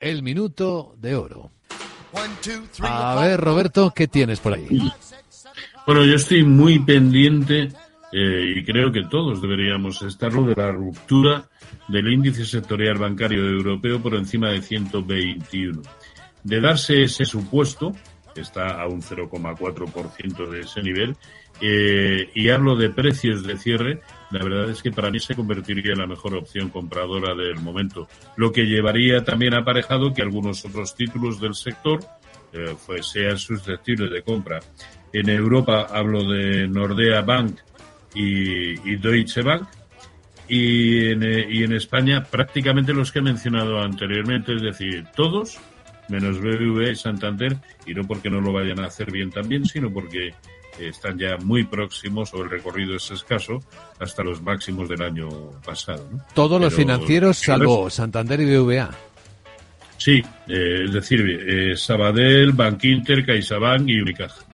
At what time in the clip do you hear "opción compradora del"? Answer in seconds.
26.34-27.56